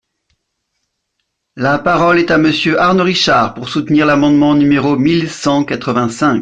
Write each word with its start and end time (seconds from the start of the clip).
La 1.55 1.77
parole 1.77 2.17
est 2.17 2.31
à 2.31 2.39
Monsieur 2.39 2.79
Arnaud 2.81 3.03
Richard, 3.03 3.53
pour 3.53 3.69
soutenir 3.69 4.07
l’amendement 4.07 4.55
numéro 4.55 4.95
mille 4.97 5.29
cent 5.29 5.63
quatre-vingt-cinq. 5.63 6.39